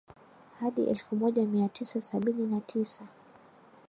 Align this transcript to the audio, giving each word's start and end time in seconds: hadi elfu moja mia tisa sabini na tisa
hadi 0.59 0.85
elfu 0.89 1.15
moja 1.15 1.45
mia 1.45 1.69
tisa 1.69 2.01
sabini 2.01 2.47
na 2.47 2.61
tisa 2.61 3.07